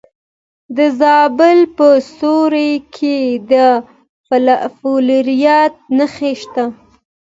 [0.77, 3.17] د زابل په سیوري کې
[3.51, 3.53] د
[4.81, 6.63] فلورایټ نښې شته.